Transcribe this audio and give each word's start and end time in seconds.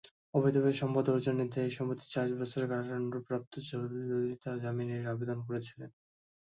অবৈধভাবে 0.33 0.73
সম্পদ 0.81 1.05
অর্জনের 1.09 1.49
দায়ে 1.49 1.75
সম্প্রতি 1.77 2.05
চার 2.13 2.27
বছরের 2.39 2.69
কারাদণ্ডপ্রাপ্ত 2.71 3.53
জয়ললিতা 3.69 4.51
জামিনের 4.63 5.03
আবেদন 5.13 5.39
করেছিলেন। 5.47 5.89